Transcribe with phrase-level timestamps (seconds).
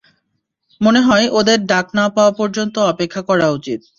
[0.81, 3.79] মনেহয়, ওদের ডাক না পাওয়া পর্যন্ত অপেক্ষা করা উচিত।